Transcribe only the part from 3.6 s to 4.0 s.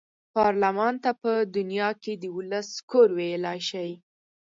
شي.